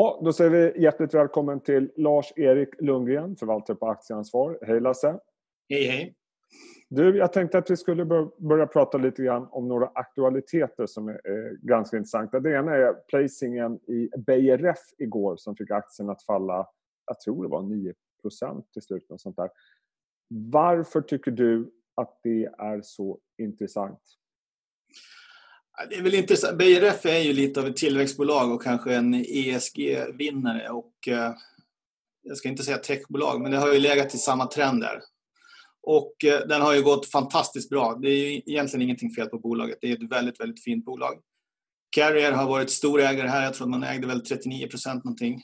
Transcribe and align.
Ja, 0.00 0.20
då 0.24 0.32
säger 0.32 0.50
vi 0.50 0.82
hjärtligt 0.82 1.14
välkommen 1.14 1.60
till 1.60 1.90
Lars-Erik 1.96 2.68
Lundgren, 2.80 3.36
förvaltare 3.36 3.76
på 3.76 3.86
Aktieansvar. 3.88 4.58
Hej 4.62 4.80
Lasse! 4.80 5.20
Hej 5.68 5.84
hej! 5.84 6.14
Du, 6.88 7.16
jag 7.16 7.32
tänkte 7.32 7.58
att 7.58 7.70
vi 7.70 7.76
skulle 7.76 8.04
börja 8.38 8.66
prata 8.66 8.98
lite 8.98 9.22
grann 9.22 9.48
om 9.50 9.68
några 9.68 9.86
aktualiteter 9.86 10.86
som 10.86 11.08
är 11.08 11.66
ganska 11.66 11.96
intressanta. 11.96 12.40
Det 12.40 12.52
ena 12.52 12.74
är 12.74 12.92
placingen 13.08 13.74
i 13.76 14.10
BRF 14.16 14.78
igår 14.98 15.36
som 15.36 15.56
fick 15.56 15.70
aktien 15.70 16.10
att 16.10 16.22
falla, 16.22 16.66
jag 17.06 17.20
tror 17.20 17.42
det 17.42 17.50
var 17.50 17.62
9% 17.62 18.62
till 18.72 18.82
slut. 18.82 19.10
Och 19.10 19.20
sånt 19.20 19.36
där. 19.36 19.50
Varför 20.28 21.00
tycker 21.00 21.30
du 21.30 21.70
att 21.94 22.20
det 22.22 22.44
är 22.44 22.80
så 22.82 23.18
intressant? 23.38 24.00
Det 25.86 25.94
är 25.94 26.02
väl 26.02 26.14
intressant. 26.14 26.58
BRF 26.58 27.06
är 27.06 27.18
ju 27.18 27.32
lite 27.32 27.60
av 27.60 27.66
ett 27.66 27.76
tillväxtbolag 27.76 28.52
och 28.52 28.62
kanske 28.62 28.94
en 28.94 29.14
ESG-vinnare. 29.14 30.68
Och, 30.68 31.08
eh, 31.08 31.32
jag 32.22 32.36
ska 32.36 32.48
inte 32.48 32.62
säga 32.62 32.78
techbolag, 32.78 33.40
men 33.40 33.50
det 33.50 33.56
har 33.56 33.72
ju 33.72 33.78
legat 33.78 34.14
i 34.14 34.18
samma 34.18 34.46
trend 34.46 34.80
där. 34.80 35.00
Och 35.82 36.24
eh, 36.24 36.46
den 36.46 36.60
har 36.60 36.74
ju 36.74 36.82
gått 36.82 37.06
fantastiskt 37.06 37.70
bra. 37.70 37.98
Det 38.02 38.08
är 38.08 38.16
ju 38.16 38.42
egentligen 38.46 38.82
ingenting 38.82 39.10
fel 39.10 39.28
på 39.28 39.38
bolaget. 39.38 39.78
Det 39.80 39.90
är 39.90 40.04
ett 40.04 40.12
väldigt, 40.12 40.40
väldigt 40.40 40.64
fint 40.64 40.84
bolag. 40.84 41.20
Carrier 41.90 42.32
har 42.32 42.46
varit 42.46 42.70
stor 42.70 43.00
ägare 43.00 43.28
här. 43.28 43.44
Jag 43.44 43.54
tror 43.54 43.66
att 43.66 43.70
man 43.70 43.82
ägde 43.82 44.06
väl 44.06 44.26
39 44.26 44.66
procent 44.66 45.04
någonting. 45.04 45.42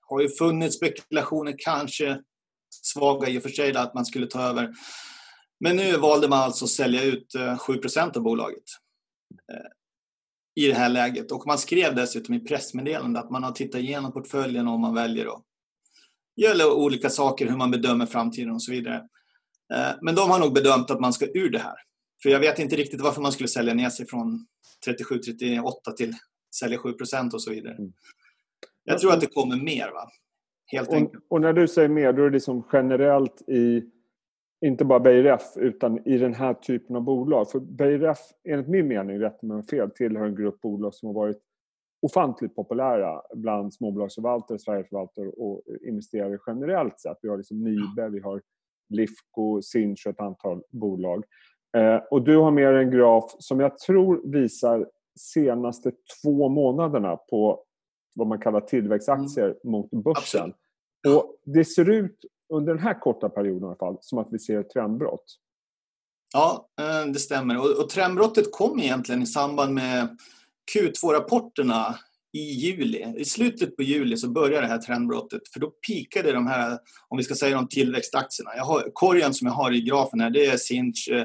har 0.00 0.20
ju 0.20 0.28
funnits 0.28 0.76
spekulationer, 0.76 1.54
kanske 1.58 2.22
svaga 2.70 3.28
i 3.28 3.38
och 3.38 3.42
för 3.42 3.50
sig, 3.50 3.76
att 3.76 3.94
man 3.94 4.06
skulle 4.06 4.26
ta 4.26 4.42
över. 4.42 4.74
Men 5.60 5.76
nu 5.76 5.96
valde 5.96 6.28
man 6.28 6.38
alltså 6.38 6.64
att 6.64 6.70
sälja 6.70 7.02
ut 7.02 7.34
eh, 7.34 7.58
7 7.58 7.76
procent 7.76 8.16
av 8.16 8.22
bolaget 8.22 8.81
i 10.54 10.66
det 10.66 10.74
här 10.74 10.88
läget. 10.88 11.32
Och 11.32 11.46
man 11.46 11.58
skrev 11.58 11.94
dessutom 11.94 12.34
i 12.34 12.40
pressmeddelande 12.40 13.20
att 13.20 13.30
man 13.30 13.42
har 13.42 13.52
tittat 13.52 13.80
igenom 13.80 14.12
portföljen 14.12 14.68
och 14.68 14.80
man 14.80 14.94
väljer 14.94 15.26
att 15.26 15.42
göra 16.36 16.72
olika 16.72 17.10
saker, 17.10 17.48
hur 17.48 17.56
man 17.56 17.70
bedömer 17.70 18.06
framtiden 18.06 18.50
och 18.50 18.62
så 18.62 18.72
vidare. 18.72 19.08
Eh, 19.74 19.90
men 20.02 20.14
de 20.14 20.30
har 20.30 20.38
nog 20.38 20.54
bedömt 20.54 20.90
att 20.90 21.00
man 21.00 21.12
ska 21.12 21.26
ur 21.26 21.50
det 21.50 21.58
här. 21.58 21.76
För 22.22 22.30
jag 22.30 22.40
vet 22.40 22.58
inte 22.58 22.76
riktigt 22.76 23.00
varför 23.00 23.22
man 23.22 23.32
skulle 23.32 23.48
sälja 23.48 23.74
ner 23.74 23.90
sig 23.90 24.06
från 24.06 24.46
37-38 24.86 25.92
till 25.96 26.14
sälja 26.54 26.78
7% 26.78 27.34
och 27.34 27.42
så 27.42 27.50
vidare. 27.50 27.74
Mm. 27.74 27.92
Jag 28.84 28.98
tror 28.98 29.12
att 29.12 29.20
det 29.20 29.26
kommer 29.26 29.56
mer. 29.56 29.90
va? 29.92 30.08
Helt 30.66 30.88
och, 30.88 30.94
enkelt. 30.94 31.24
Och 31.28 31.40
när 31.40 31.52
du 31.52 31.68
säger 31.68 31.88
mer, 31.88 32.12
då 32.12 32.22
är 32.22 32.26
det 32.26 32.34
liksom 32.34 32.68
generellt 32.72 33.48
i 33.48 33.82
inte 34.62 34.84
bara 34.84 35.00
BRF 35.00 35.56
utan 35.56 36.08
i 36.08 36.18
den 36.18 36.34
här 36.34 36.54
typen 36.54 36.96
av 36.96 37.02
bolag. 37.02 37.50
För 37.50 37.60
BRF, 37.60 38.18
enligt 38.48 38.68
min 38.68 38.88
mening, 38.88 39.18
rätt 39.18 39.42
mig 39.42 39.62
fel, 39.62 39.90
tillhör 39.90 40.26
en 40.26 40.34
grupp 40.34 40.60
bolag 40.60 40.94
som 40.94 41.06
har 41.06 41.14
varit 41.14 41.40
ofantligt 42.02 42.56
populära 42.56 43.22
bland 43.34 43.74
småbolagsförvaltare, 43.74 44.58
Sverigeförvaltare 44.58 45.28
och 45.28 45.62
investerare 45.88 46.38
generellt 46.46 47.00
sett. 47.00 47.18
Vi 47.22 47.28
har 47.28 47.36
liksom 47.36 47.64
Nibe, 47.64 48.08
vi 48.08 48.20
har 48.20 48.42
Lifco, 48.88 49.62
Sinch 49.62 50.06
och 50.06 50.12
ett 50.12 50.20
antal 50.20 50.62
bolag. 50.70 51.24
Eh, 51.76 51.96
och 52.10 52.22
du 52.22 52.36
har 52.36 52.50
med 52.50 52.76
en 52.76 52.90
graf 52.90 53.36
som 53.38 53.60
jag 53.60 53.78
tror 53.78 54.22
visar 54.32 54.88
senaste 55.18 55.92
två 56.22 56.48
månaderna 56.48 57.16
på 57.16 57.64
vad 58.14 58.26
man 58.26 58.40
kallar 58.40 58.60
tillväxtaktier 58.60 59.46
mm. 59.46 59.58
mot 59.64 59.90
börsen. 59.90 60.52
Absolut. 61.04 61.16
Och 61.16 61.36
det 61.44 61.64
ser 61.64 61.90
ut 61.90 62.24
under 62.52 62.74
den 62.74 62.82
här 62.82 63.00
korta 63.00 63.28
perioden 63.28 63.62
i 63.62 63.66
alla 63.66 63.76
fall 63.76 63.98
som 64.00 64.18
att 64.18 64.28
vi 64.30 64.38
ser 64.38 64.60
ett 64.60 64.70
trendbrott. 64.70 65.24
Ja, 66.32 66.68
eh, 66.80 67.06
det 67.06 67.18
stämmer. 67.18 67.58
Och, 67.58 67.84
och 67.84 67.88
trendbrottet 67.88 68.52
kom 68.52 68.80
egentligen 68.80 69.22
i 69.22 69.26
samband 69.26 69.74
med 69.74 70.16
Q2-rapporterna 70.74 71.94
i 72.32 72.40
juli. 72.40 73.14
I 73.16 73.24
slutet 73.24 73.76
på 73.76 73.82
juli 73.82 74.16
så 74.16 74.28
började 74.28 74.66
det 74.66 74.72
här 74.72 74.78
trendbrottet 74.78 75.48
för 75.52 75.60
då 75.60 75.70
pikade 75.70 76.32
de 76.32 76.46
här, 76.46 76.78
om 77.08 77.18
vi 77.18 77.24
ska 77.24 77.34
säga 77.34 77.56
de 77.56 77.68
tillväxtaktierna. 77.68 78.50
Jag 78.56 78.64
har, 78.64 78.90
korgen 78.92 79.34
som 79.34 79.46
jag 79.46 79.54
har 79.54 79.72
i 79.72 79.80
grafen 79.80 80.20
här 80.20 80.30
det 80.30 80.46
är 80.46 80.56
Sinch, 80.56 81.08
eh, 81.12 81.24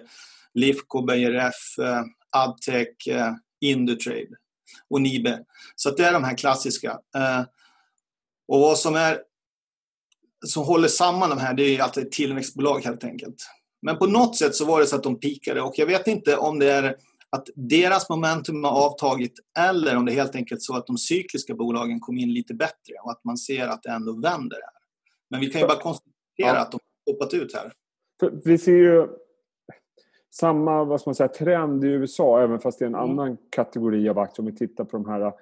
Lifco, 0.53 1.01
BRF, 1.01 1.79
eh, 1.79 2.03
Adtech, 2.29 3.07
Indutrade 3.61 4.35
och 4.89 5.01
Nibe. 5.01 5.39
Så 5.75 5.91
det 5.91 6.03
är 6.03 6.13
de 6.13 6.23
här 6.23 6.37
klassiska. 6.37 6.99
Och 8.47 8.59
vad 8.59 8.77
som 8.77 8.95
är 8.95 9.19
som 10.47 10.63
håller 10.63 10.87
samman 10.87 11.29
de 11.29 11.37
här, 11.37 11.53
det 11.53 11.77
är 11.77 11.99
ett 11.99 12.11
tillväxtbolag 12.11 12.79
helt 12.79 13.03
enkelt. 13.03 13.35
Men 13.81 13.97
på 13.97 14.05
något 14.05 14.35
sätt 14.35 14.55
så 14.55 14.65
var 14.65 14.79
det 14.79 14.87
så 14.87 14.95
att 14.95 15.03
de 15.03 15.19
pikade 15.19 15.61
och 15.61 15.73
jag 15.75 15.85
vet 15.85 16.07
inte 16.07 16.37
om 16.37 16.59
det 16.59 16.71
är 16.71 16.95
att 17.29 17.49
deras 17.55 18.09
momentum 18.09 18.63
har 18.63 18.71
avtagit 18.71 19.33
eller 19.59 19.97
om 19.97 20.05
det 20.05 20.11
är 20.11 20.15
helt 20.15 20.35
enkelt 20.35 20.61
så 20.61 20.75
att 20.75 20.87
de 20.87 20.97
cykliska 20.97 21.55
bolagen 21.55 21.99
kom 21.99 22.17
in 22.17 22.33
lite 22.33 22.53
bättre 22.53 22.93
och 23.03 23.11
att 23.11 23.23
man 23.23 23.37
ser 23.37 23.67
att 23.67 23.83
det 23.83 23.89
ändå 23.89 24.13
vänder 24.13 24.57
här. 24.57 24.73
Men 25.29 25.39
vi 25.39 25.49
kan 25.49 25.61
ju 25.61 25.67
bara 25.67 25.81
konstatera 25.81 26.13
ja. 26.37 26.57
att 26.57 26.71
de 26.71 26.79
har 27.05 27.13
hoppat 27.13 27.33
ut 27.33 27.55
här. 27.55 27.73
För 28.19 28.41
vi 28.45 28.57
ser 28.57 28.71
ju 28.71 29.07
samma 30.33 30.83
vad 30.83 31.01
man 31.05 31.15
säga, 31.15 31.27
trend 31.27 31.83
i 31.83 31.87
USA 31.87 32.41
även 32.41 32.59
fast 32.59 32.79
det 32.79 32.85
är 32.85 32.87
en 32.87 32.95
mm. 32.95 33.09
annan 33.09 33.37
kategori 33.49 34.09
av 34.09 34.19
aktier. 34.19 34.45
Om 34.45 34.51
vi 34.51 34.57
tittar 34.57 34.83
på 34.83 34.97
de 34.97 35.09
här 35.09 35.33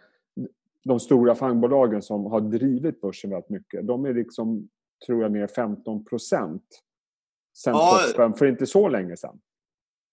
de 0.85 0.99
stora 0.99 1.35
fangbolagen 1.35 2.01
som 2.01 2.25
har 2.25 2.41
drivit 2.41 3.01
börsen 3.01 3.29
väldigt 3.29 3.49
mycket. 3.49 3.87
De 3.87 4.05
är 4.05 4.13
liksom 4.13 4.69
tror 5.05 5.21
jag, 5.21 5.31
ner 5.31 5.47
15 5.47 6.05
procent 6.05 6.63
sen 7.57 7.73
ja, 7.73 8.01
toppen 8.07 8.33
för 8.33 8.45
inte 8.45 8.65
så 8.65 8.89
länge 8.89 9.17
sedan. 9.17 9.39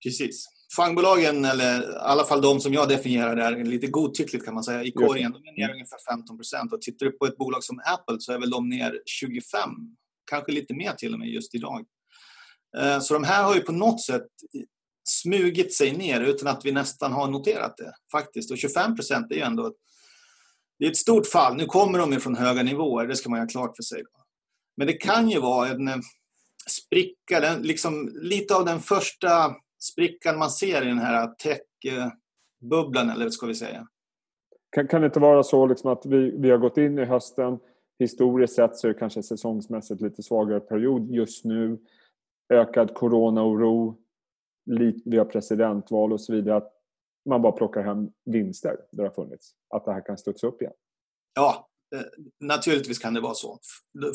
Precis. 0.04 0.46
Fangbolagen, 0.76 1.44
eller 1.44 1.82
i 1.82 1.96
alla 2.00 2.24
fall 2.24 2.40
de 2.40 2.60
som 2.60 2.74
jag 2.74 2.88
definierar 2.88 3.36
där, 3.36 3.64
lite 3.64 3.86
godtyckligt 3.86 4.44
kan 4.44 4.54
man 4.54 4.64
säga, 4.64 4.84
i 4.84 4.92
korgen, 4.92 5.32
de 5.32 5.48
är 5.48 5.52
ner 5.52 5.72
ungefär 5.72 5.98
15 6.10 6.36
procent. 6.36 6.72
Och 6.72 6.80
tittar 6.82 7.06
du 7.06 7.12
på 7.12 7.26
ett 7.26 7.36
bolag 7.36 7.64
som 7.64 7.80
Apple 7.84 8.16
så 8.18 8.32
är 8.32 8.38
väl 8.38 8.50
de 8.50 8.68
ner 8.68 9.02
25, 9.06 9.70
kanske 10.30 10.52
lite 10.52 10.74
mer 10.74 10.92
till 10.92 11.12
och 11.14 11.20
med 11.20 11.28
just 11.28 11.54
idag. 11.54 11.84
Eh, 12.78 13.00
så 13.00 13.14
de 13.14 13.24
här 13.24 13.44
har 13.44 13.54
ju 13.54 13.60
på 13.60 13.72
något 13.72 14.02
sätt 14.02 14.26
smugit 15.04 15.74
sig 15.74 15.96
ner 15.96 16.20
utan 16.20 16.48
att 16.48 16.64
vi 16.64 16.72
nästan 16.72 17.12
har 17.12 17.30
noterat 17.30 17.76
det 17.76 17.92
faktiskt. 18.12 18.50
Och 18.50 18.58
25 18.58 18.96
procent 18.96 19.32
är 19.32 19.36
ju 19.36 19.42
ändå 19.42 19.74
det 20.78 20.86
är 20.86 20.90
ett 20.90 20.96
stort 20.96 21.26
fall. 21.26 21.56
Nu 21.56 21.66
kommer 21.66 21.98
de 21.98 22.12
ju 22.12 22.20
från 22.20 22.36
höga 22.36 22.62
nivåer, 22.62 23.06
det 23.06 23.16
ska 23.16 23.30
man 23.30 23.40
ha 23.40 23.46
klart 23.46 23.76
för 23.76 23.82
sig. 23.82 24.02
Men 24.76 24.86
det 24.86 24.92
kan 24.92 25.28
ju 25.28 25.40
vara 25.40 25.68
en 25.68 25.88
eh, 25.88 25.96
spricka, 26.66 27.40
den, 27.40 27.62
liksom, 27.62 28.10
lite 28.14 28.56
av 28.56 28.64
den 28.64 28.80
första 28.80 29.54
sprickan 29.78 30.38
man 30.38 30.50
ser 30.50 30.82
i 30.82 30.86
den 30.86 30.98
här 30.98 31.26
tech-bubblan, 31.26 33.10
eller 33.10 33.30
ska 33.30 33.46
vi 33.46 33.54
säga. 33.54 33.86
Kan, 34.70 34.88
kan 34.88 35.00
det 35.00 35.06
inte 35.06 35.20
vara 35.20 35.42
så 35.42 35.66
liksom 35.66 35.92
att 35.92 36.06
vi, 36.06 36.30
vi 36.38 36.50
har 36.50 36.58
gått 36.58 36.78
in 36.78 36.98
i 36.98 37.04
hösten, 37.04 37.58
historiskt 37.98 38.54
sett 38.54 38.76
så 38.76 38.88
är 38.88 38.92
det 38.92 38.98
kanske 38.98 39.22
säsongsmässigt 39.22 40.00
lite 40.00 40.22
svagare 40.22 40.60
period 40.60 41.10
just 41.10 41.44
nu, 41.44 41.78
ökad 42.48 42.94
coronaoro, 42.94 43.98
vi 45.04 45.18
har 45.18 45.24
presidentval 45.24 46.12
och 46.12 46.20
så 46.20 46.32
vidare, 46.32 46.56
att 46.56 46.72
man 47.24 47.42
bara 47.42 47.52
plockar 47.52 47.82
hem 47.82 48.10
vinster 48.24 48.76
där 48.90 49.02
det 49.02 49.08
har 49.08 49.14
funnits. 49.14 49.54
Att 49.68 49.84
det 49.84 49.92
här 49.92 50.06
kan 50.06 50.18
studsa 50.18 50.46
upp 50.46 50.62
igen. 50.62 50.72
Ja, 51.34 51.68
naturligtvis 52.40 52.98
kan 52.98 53.14
det 53.14 53.20
vara 53.20 53.34
så. 53.34 53.58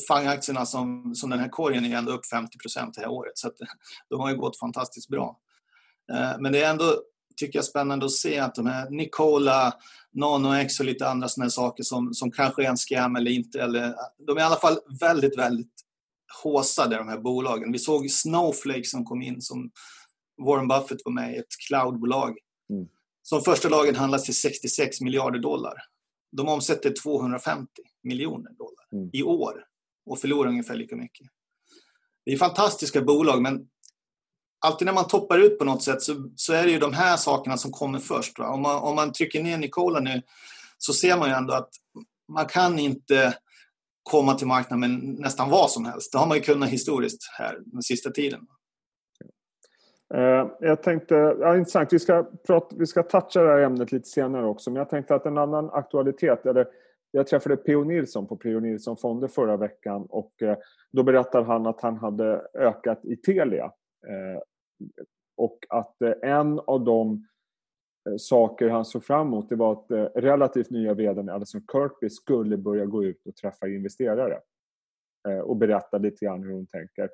Fangaktierna 0.07 0.65
som, 0.65 1.15
som 1.15 1.29
den 1.29 1.39
här 1.39 1.49
korgen 1.49 1.85
är 1.85 1.97
ändå 1.97 2.11
upp 2.11 2.25
50 2.25 2.57
det 2.95 3.01
här 3.01 3.09
året 3.09 3.38
så 3.38 3.47
att, 3.47 3.55
de 4.09 4.19
har 4.19 4.29
ju 4.29 4.38
gått 4.38 4.59
fantastiskt 4.59 5.09
bra. 5.09 5.39
Eh, 6.11 6.39
men 6.39 6.51
det 6.51 6.63
är 6.63 6.69
ändå, 6.69 7.01
tycker 7.35 7.57
jag, 7.57 7.66
spännande 7.66 8.05
att 8.05 8.11
se 8.11 8.39
att 8.39 8.55
de 8.55 8.66
här 8.66 8.89
Nicola, 8.89 9.73
NanoX 10.13 10.79
och 10.79 10.85
lite 10.85 11.07
andra 11.07 11.27
sådana 11.27 11.49
saker 11.49 11.83
som, 11.83 12.13
som 12.13 12.31
kanske 12.31 12.63
är 12.63 12.69
en 12.69 12.77
scam 12.77 13.16
eller 13.16 13.31
inte. 13.31 13.61
Eller, 13.61 13.95
de 14.27 14.37
är 14.37 14.41
i 14.41 14.43
alla 14.43 14.59
fall 14.59 14.77
väldigt, 14.99 15.37
väldigt 15.37 15.73
håsade 16.43 16.97
de 16.97 17.07
här 17.07 17.17
bolagen. 17.17 17.71
Vi 17.71 17.79
såg 17.79 18.11
Snowflake 18.11 18.83
som 18.83 19.05
kom 19.05 19.21
in 19.21 19.41
som 19.41 19.71
Warren 20.45 20.67
Buffett 20.67 21.05
var 21.05 21.11
med 21.11 21.33
i, 21.33 21.37
ett 21.37 21.57
cloudbolag. 21.67 22.37
Mm. 22.69 22.87
Som 23.23 23.41
första 23.41 23.69
lagen 23.69 23.95
handlas 23.95 24.23
till 24.23 24.39
66 24.39 25.01
miljarder 25.01 25.39
dollar. 25.39 25.73
De 26.31 26.47
omsätter 26.47 26.93
250 27.03 27.67
miljoner 28.03 28.52
dollar 28.52 28.85
mm. 28.93 29.09
i 29.13 29.23
år 29.23 29.63
och 30.05 30.19
förlorar 30.19 30.49
ungefär 30.49 30.75
lika 30.75 30.96
mycket. 30.96 31.28
Det 32.25 32.31
är 32.31 32.37
fantastiska 32.37 33.02
bolag 33.02 33.41
men 33.41 33.67
alltid 34.59 34.85
när 34.85 34.93
man 34.93 35.07
toppar 35.07 35.40
ut 35.40 35.59
på 35.59 35.66
något 35.66 35.84
sätt 35.84 36.02
så, 36.02 36.31
så 36.35 36.53
är 36.53 36.63
det 36.63 36.72
ju 36.72 36.79
de 36.79 36.93
här 36.93 37.17
sakerna 37.17 37.57
som 37.57 37.72
kommer 37.72 37.99
först. 37.99 38.40
Om, 38.40 38.61
man, 38.61 38.75
om 38.75 38.96
man 38.96 39.11
trycker 39.11 39.43
ner 39.43 39.57
Nicola 39.57 39.99
nu 39.99 40.22
så 40.78 40.93
ser 40.93 41.17
man 41.17 41.29
ju 41.29 41.35
ändå 41.35 41.53
att 41.53 41.69
man 42.34 42.46
kan 42.46 42.79
inte 42.79 43.37
komma 44.03 44.34
till 44.34 44.47
marknaden 44.47 44.79
med 44.79 45.19
nästan 45.19 45.49
vad 45.49 45.72
som 45.72 45.85
helst. 45.85 46.11
Det 46.11 46.17
har 46.17 46.28
man 46.28 46.37
ju 46.37 46.43
kunnat 46.43 46.69
historiskt 46.69 47.29
här 47.37 47.57
den 47.66 47.81
sista 47.81 48.09
tiden. 48.09 48.40
Eh, 48.40 48.56
Eh, 50.13 50.47
jag 50.59 50.83
tänkte, 50.83 51.15
ja, 51.15 51.57
intressant, 51.57 51.93
vi 51.93 51.99
ska, 51.99 52.25
prata, 52.47 52.75
vi 52.79 52.85
ska 52.85 53.03
toucha 53.03 53.41
det 53.41 53.49
här 53.49 53.59
ämnet 53.59 53.91
lite 53.91 54.07
senare 54.07 54.45
också, 54.45 54.71
men 54.71 54.77
jag 54.77 54.89
tänkte 54.89 55.15
att 55.15 55.25
en 55.25 55.37
annan 55.37 55.69
aktualitet, 55.69 56.45
eller 56.45 56.67
jag 57.11 57.27
träffade 57.27 57.57
P.O. 57.57 57.83
Nilsson 57.83 58.27
på 58.27 58.35
P.O. 58.35 58.59
Nilsson 58.59 58.97
Fonder 58.97 59.27
förra 59.27 59.57
veckan 59.57 60.05
och 60.09 60.41
eh, 60.41 60.57
då 60.91 61.03
berättade 61.03 61.45
han 61.45 61.67
att 61.67 61.81
han 61.81 61.97
hade 61.97 62.47
ökat 62.53 63.05
i 63.05 63.15
Telia. 63.15 63.65
Eh, 64.07 64.41
och 65.37 65.59
att 65.69 66.01
en 66.21 66.59
av 66.59 66.83
de 66.83 67.27
saker 68.19 68.69
han 68.69 68.85
såg 68.85 69.03
fram 69.03 69.27
emot 69.27 69.49
det 69.49 69.55
var 69.55 69.71
att 69.73 70.13
relativt 70.15 70.69
nya 70.69 70.93
vdn 70.93 71.29
Alison 71.29 71.61
Kirkby 71.71 72.09
skulle 72.09 72.57
börja 72.57 72.85
gå 72.85 73.03
ut 73.03 73.27
och 73.27 73.35
träffa 73.35 73.67
investerare 73.67 74.39
och 75.43 75.55
berätta 75.55 75.97
lite 75.97 76.25
grann 76.25 76.43
hur 76.43 76.53
hon 76.53 76.67
tänker. 76.67 77.09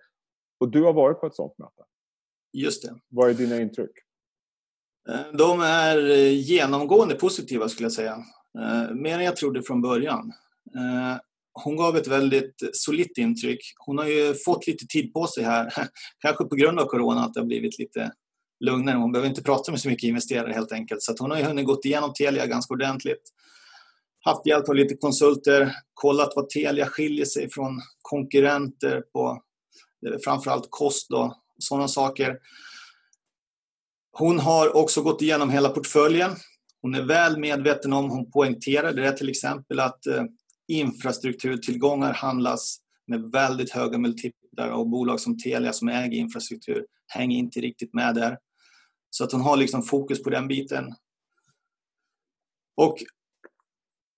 Och 0.59 0.69
du 0.69 0.83
har 0.83 0.93
varit 0.93 1.19
på 1.19 1.27
ett 1.27 1.35
sånt 1.35 1.57
möte. 1.57 1.83
Just 2.53 2.81
det. 2.81 2.95
Vad 3.09 3.29
är 3.29 3.33
dina 3.33 3.61
intryck? 3.61 3.91
De 5.33 5.61
är 5.61 5.97
genomgående 6.29 7.15
positiva 7.15 7.69
skulle 7.69 7.85
jag 7.85 7.93
säga. 7.93 8.17
Mer 8.95 9.17
än 9.17 9.23
jag 9.23 9.35
trodde 9.35 9.63
från 9.63 9.81
början. 9.81 10.31
Hon 11.53 11.75
gav 11.75 11.97
ett 11.97 12.07
väldigt 12.07 12.55
solitt 12.73 13.17
intryck. 13.17 13.59
Hon 13.77 13.97
har 13.97 14.05
ju 14.05 14.33
fått 14.33 14.67
lite 14.67 14.85
tid 14.87 15.13
på 15.13 15.27
sig 15.27 15.43
här. 15.43 15.73
Kanske 16.19 16.43
på 16.43 16.55
grund 16.55 16.79
av 16.79 16.85
corona 16.85 17.25
att 17.25 17.33
det 17.33 17.39
har 17.39 17.47
blivit 17.47 17.79
lite 17.79 18.11
lugnare. 18.59 18.97
Hon 18.97 19.11
behöver 19.11 19.29
inte 19.29 19.43
prata 19.43 19.71
med 19.71 19.81
så 19.81 19.89
mycket 19.89 20.07
investerare 20.07 20.53
helt 20.53 20.71
enkelt. 20.71 21.01
Så 21.01 21.15
hon 21.19 21.31
har 21.31 21.37
ju 21.37 21.43
hunnit 21.43 21.65
gått 21.65 21.85
igenom 21.85 22.13
Telia 22.13 22.45
ganska 22.45 22.73
ordentligt. 22.73 23.21
Haft 24.25 24.45
hjälp 24.45 24.69
av 24.69 24.75
lite 24.75 24.95
konsulter, 24.95 25.75
kollat 25.93 26.33
vad 26.35 26.49
Telia 26.49 26.85
skiljer 26.85 27.25
sig 27.25 27.49
från 27.49 27.81
konkurrenter 28.01 29.01
på 29.13 29.43
framförallt 30.23 30.67
kost 30.69 31.11
och 31.11 31.33
sådana 31.59 31.87
saker. 31.87 32.39
Hon 34.11 34.39
har 34.39 34.75
också 34.75 35.01
gått 35.01 35.21
igenom 35.21 35.49
hela 35.49 35.69
portföljen. 35.69 36.31
Hon 36.81 36.95
är 36.95 37.01
väl 37.01 37.39
medveten 37.39 37.93
om, 37.93 38.09
hon 38.09 38.31
poängterade 38.31 39.01
det 39.01 39.17
till 39.17 39.29
exempel, 39.29 39.79
att 39.79 40.07
eh, 40.07 40.23
infrastrukturtillgångar 40.67 42.13
handlas 42.13 42.79
med 43.07 43.31
väldigt 43.31 43.71
höga 43.71 43.97
multiplar 43.97 44.69
och 44.69 44.89
bolag 44.89 45.19
som 45.19 45.39
Telia 45.39 45.73
som 45.73 45.89
äger 45.89 46.17
infrastruktur 46.17 46.85
hänger 47.07 47.37
inte 47.37 47.59
riktigt 47.59 47.93
med 47.93 48.15
där. 48.15 48.37
Så 49.09 49.23
att 49.23 49.31
hon 49.31 49.41
har 49.41 49.57
liksom 49.57 49.83
fokus 49.83 50.23
på 50.23 50.29
den 50.29 50.47
biten. 50.47 50.95
Och 52.75 52.97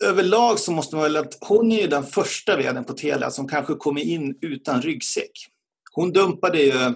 överlag 0.03 0.59
så 0.59 0.71
måste 0.71 0.95
man 0.95 1.03
väl 1.03 1.17
att 1.17 1.37
hon 1.41 1.71
är 1.71 1.81
ju 1.81 1.87
den 1.87 2.03
första 2.03 2.57
vdn 2.57 2.85
på 2.85 2.93
Telia 2.93 3.31
som 3.31 3.47
kanske 3.47 3.73
kommer 3.75 4.01
in 4.01 4.37
utan 4.41 4.81
ryggsäck. 4.81 5.31
Hon 5.91 6.11
dumpade 6.11 6.61
ju 6.61 6.93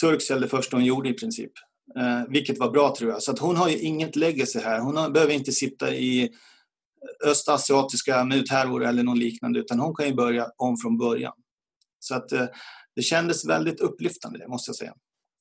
Turkcell 0.00 0.40
det 0.40 0.48
första 0.48 0.76
hon 0.76 0.84
gjorde 0.84 1.08
i 1.08 1.14
princip. 1.14 1.52
Eh, 1.98 2.22
vilket 2.28 2.58
var 2.58 2.70
bra 2.70 2.94
tror 2.98 3.10
jag. 3.10 3.22
Så 3.22 3.32
att 3.32 3.38
hon 3.38 3.56
har 3.56 3.68
ju 3.68 3.78
inget 3.78 4.16
legacy 4.16 4.58
här. 4.58 4.80
Hon 4.80 4.96
har, 4.96 5.10
behöver 5.10 5.32
inte 5.32 5.52
sitta 5.52 5.94
i 5.94 6.30
östasiatiska 7.26 8.24
muthärvor 8.24 8.84
eller 8.84 9.02
något 9.02 9.18
liknande 9.18 9.60
utan 9.60 9.80
hon 9.80 9.94
kan 9.94 10.06
ju 10.06 10.14
börja 10.14 10.46
om 10.56 10.76
från 10.76 10.98
början. 10.98 11.32
Så 11.98 12.14
att 12.14 12.32
eh, 12.32 12.46
det 12.94 13.02
kändes 13.02 13.48
väldigt 13.48 13.80
upplyftande 13.80 14.48
måste 14.48 14.68
jag 14.68 14.76
säga. 14.76 14.94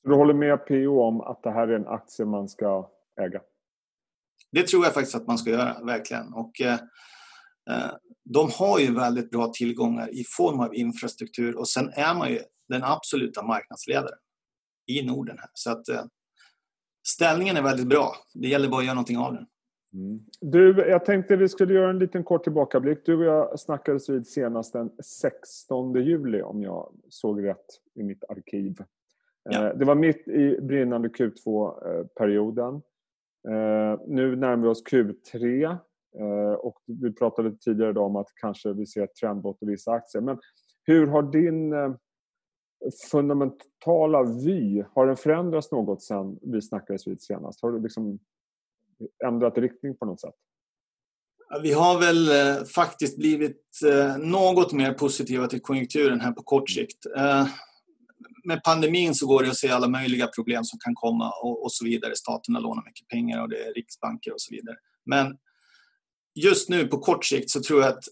Du 0.03 0.15
håller 0.15 0.33
med 0.33 0.67
PO 0.67 1.01
om 1.01 1.21
att 1.21 1.43
det 1.43 1.51
här 1.51 1.67
är 1.67 1.75
en 1.75 1.87
aktie 1.87 2.25
man 2.25 2.49
ska 2.49 2.89
äga? 3.21 3.41
Det 4.51 4.67
tror 4.67 4.85
jag 4.85 4.93
faktiskt 4.93 5.15
att 5.15 5.27
man 5.27 5.37
ska 5.37 5.49
göra, 5.49 5.83
verkligen. 5.83 6.33
Och, 6.33 6.61
eh, 6.61 6.79
eh, 7.69 7.91
de 8.33 8.49
har 8.53 8.79
ju 8.79 8.93
väldigt 8.95 9.31
bra 9.31 9.47
tillgångar 9.47 10.09
i 10.19 10.23
form 10.37 10.59
av 10.59 10.75
infrastruktur 10.75 11.57
och 11.57 11.67
sen 11.67 11.89
är 11.93 12.13
man 12.13 12.29
ju 12.29 12.39
den 12.69 12.83
absoluta 12.83 13.43
marknadsledaren 13.43 14.17
i 14.89 15.05
Norden. 15.05 15.37
Här. 15.39 15.49
Så 15.53 15.71
att 15.71 15.89
eh, 15.89 16.03
ställningen 17.07 17.57
är 17.57 17.61
väldigt 17.61 17.87
bra. 17.87 18.13
Det 18.33 18.47
gäller 18.47 18.69
bara 18.69 18.79
att 18.79 18.85
göra 18.85 18.93
någonting 18.93 19.17
av 19.17 19.33
den. 19.33 19.45
Mm. 19.93 20.19
Du, 20.41 20.85
jag 20.89 21.05
tänkte 21.05 21.35
vi 21.35 21.49
skulle 21.49 21.73
göra 21.73 21.89
en 21.89 21.99
liten 21.99 22.23
kort 22.23 22.43
tillbakablick. 22.43 23.05
Du 23.05 23.17
och 23.17 23.23
jag 23.23 23.59
snackades 23.59 24.09
vid 24.09 24.27
senast 24.27 24.73
den 24.73 24.91
16 25.03 25.93
juli 25.93 26.41
om 26.41 26.61
jag 26.61 26.93
såg 27.09 27.43
rätt 27.43 27.65
i 27.95 28.03
mitt 28.03 28.23
arkiv. 28.29 28.75
Ja. 29.43 29.67
Eh, 29.67 29.77
det 29.77 29.85
var 29.85 29.95
mitt 29.95 30.27
i 30.27 30.61
brinnande 30.61 31.07
Q2-perioden. 31.07 32.75
Eh, 33.47 34.01
nu 34.07 34.35
närmar 34.35 34.63
vi 34.63 34.67
oss 34.67 34.83
Q3 34.91 35.65
eh, 36.19 36.53
och 36.53 36.81
vi 36.85 37.13
pratade 37.13 37.57
tidigare 37.57 37.99
om 37.99 38.15
att 38.15 38.27
kanske 38.41 38.73
vi 38.73 38.85
ser 38.85 39.03
ett 39.03 39.15
trendbrott 39.15 39.57
i 39.61 39.65
vissa 39.65 39.91
aktier. 39.91 40.21
Men 40.21 40.39
hur 40.83 41.07
har 41.07 41.23
din 41.23 41.73
fundamentala 43.11 44.23
vy, 44.23 44.83
har 44.95 45.07
den 45.07 45.17
förändrats 45.17 45.71
något 45.71 46.03
sen 46.03 46.39
vi 46.41 46.61
snackades 46.61 47.07
vid 47.07 47.21
senast? 47.21 47.61
Har 47.61 47.71
du 47.71 47.81
liksom 47.81 48.19
ändrat 49.25 49.57
riktning 49.57 49.97
på 49.97 50.05
något 50.05 50.21
sätt? 50.21 50.35
Vi 51.61 51.73
har 51.73 51.99
väl 51.99 52.29
faktiskt 52.65 53.17
blivit 53.17 53.79
något 54.17 54.73
mer 54.73 54.93
positiva 54.93 55.47
till 55.47 55.61
konjunkturen 55.61 56.21
här 56.21 56.31
på 56.31 56.43
kort 56.43 56.69
sikt 56.69 57.05
med 58.43 58.63
pandemin 58.63 59.15
så 59.15 59.27
går 59.27 59.43
det 59.43 59.49
att 59.49 59.57
se 59.57 59.69
alla 59.69 59.87
möjliga 59.87 60.27
problem 60.27 60.63
som 60.63 60.79
kan 60.79 60.95
komma 60.95 61.31
och, 61.43 61.63
och 61.63 61.71
så 61.71 61.85
vidare. 61.85 62.15
Staterna 62.15 62.59
lånar 62.59 62.83
mycket 62.85 63.07
pengar 63.07 63.41
och 63.41 63.49
det 63.49 63.57
är 63.57 63.73
riksbanker 63.73 64.33
och 64.33 64.41
så 64.41 64.55
vidare. 64.55 64.75
Men 65.05 65.37
just 66.35 66.69
nu 66.69 66.87
på 66.87 66.97
kort 66.99 67.25
sikt 67.25 67.49
så 67.49 67.61
tror 67.61 67.81
jag 67.81 67.89
att 67.89 68.03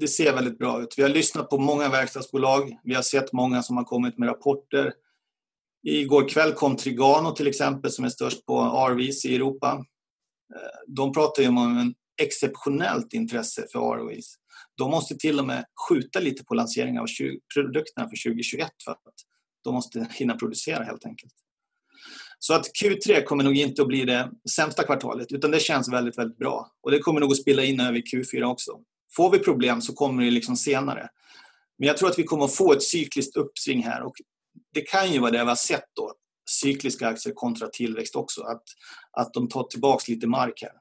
det 0.00 0.08
ser 0.08 0.32
väldigt 0.32 0.58
bra 0.58 0.82
ut. 0.82 0.94
Vi 0.96 1.02
har 1.02 1.10
lyssnat 1.10 1.50
på 1.50 1.58
många 1.58 1.88
verkstadsbolag. 1.88 2.78
Vi 2.84 2.94
har 2.94 3.02
sett 3.02 3.32
många 3.32 3.62
som 3.62 3.76
har 3.76 3.84
kommit 3.84 4.18
med 4.18 4.28
rapporter. 4.28 4.92
Igår 5.82 6.28
kväll 6.28 6.52
kom 6.52 6.76
Trigano 6.76 7.30
till 7.30 7.46
exempel 7.46 7.90
som 7.90 8.04
är 8.04 8.08
störst 8.08 8.46
på 8.46 8.60
RVs 8.90 9.24
i 9.24 9.34
Europa. 9.34 9.84
Eh, 10.54 10.60
de 10.86 11.12
pratar 11.12 11.42
ju 11.42 11.48
om 11.48 11.78
en 11.78 11.94
exceptionellt 12.22 13.12
intresse 13.12 13.66
för 13.72 13.78
ROIs. 13.78 14.34
De 14.76 14.90
måste 14.90 15.16
till 15.16 15.38
och 15.38 15.46
med 15.46 15.64
skjuta 15.88 16.20
lite 16.20 16.44
på 16.44 16.54
lanseringen 16.54 17.02
av 17.02 17.06
produkterna 17.54 18.08
för 18.08 18.30
2021 18.30 18.68
för 18.84 18.92
att 18.92 18.98
de 19.64 19.74
måste 19.74 20.08
hinna 20.10 20.34
producera 20.34 20.84
helt 20.84 21.06
enkelt. 21.06 21.34
Så 22.38 22.54
att 22.54 22.70
Q3 22.82 23.24
kommer 23.24 23.44
nog 23.44 23.56
inte 23.56 23.82
att 23.82 23.88
bli 23.88 24.04
det 24.04 24.30
sämsta 24.50 24.82
kvartalet 24.82 25.32
utan 25.32 25.50
det 25.50 25.60
känns 25.60 25.92
väldigt, 25.92 26.18
väldigt 26.18 26.38
bra. 26.38 26.72
Och 26.82 26.90
det 26.90 26.98
kommer 26.98 27.20
nog 27.20 27.32
att 27.32 27.40
spilla 27.40 27.64
in 27.64 27.80
över 27.80 27.98
Q4 27.98 28.42
också. 28.42 28.80
Får 29.16 29.30
vi 29.30 29.38
problem 29.38 29.80
så 29.80 29.94
kommer 29.94 30.24
det 30.24 30.30
liksom 30.30 30.56
senare. 30.56 31.08
Men 31.78 31.88
jag 31.88 31.96
tror 31.96 32.08
att 32.08 32.18
vi 32.18 32.24
kommer 32.24 32.44
att 32.44 32.54
få 32.54 32.72
ett 32.72 32.82
cykliskt 32.82 33.36
uppsving 33.36 33.82
här 33.82 34.02
och 34.02 34.14
det 34.74 34.80
kan 34.80 35.12
ju 35.12 35.18
vara 35.20 35.30
det 35.30 35.38
vi 35.38 35.48
har 35.48 35.54
sett 35.54 35.88
då. 35.96 36.12
Cykliska 36.50 37.08
aktier 37.08 37.34
kontra 37.34 37.68
tillväxt 37.68 38.16
också. 38.16 38.42
Att, 38.42 38.62
att 39.10 39.34
de 39.34 39.48
tar 39.48 39.62
tillbaka 39.62 40.04
lite 40.08 40.26
mark 40.26 40.62
här. 40.62 40.72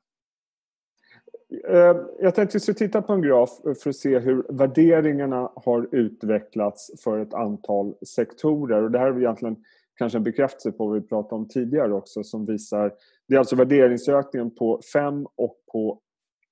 Eh, 1.67 1.97
jag 2.19 2.35
tänkte 2.35 2.41
att 2.41 2.55
vi 2.55 2.59
skulle 2.59 2.77
titta 2.77 3.01
på 3.01 3.13
en 3.13 3.21
graf 3.21 3.49
för 3.83 3.89
att 3.89 3.95
se 3.95 4.19
hur 4.19 4.45
värderingarna 4.49 5.51
har 5.55 5.89
utvecklats 5.91 6.91
för 7.03 7.19
ett 7.19 7.33
antal 7.33 7.95
sektorer. 8.05 8.83
Och 8.83 8.91
det 8.91 8.99
här 8.99 9.07
är 9.07 9.19
egentligen 9.19 9.63
kanske 9.95 10.17
en 10.17 10.23
bekräftelse 10.23 10.71
på 10.71 10.87
vad 10.87 11.01
vi 11.01 11.07
pratade 11.07 11.35
om 11.35 11.47
tidigare 11.47 11.93
också 11.93 12.23
som 12.23 12.45
visar... 12.45 12.93
Det 13.27 13.35
är 13.35 13.39
alltså 13.39 13.55
värderingsökningen 13.55 14.55
på 14.55 14.81
fem 14.93 15.27
och 15.35 15.55
på 15.71 15.99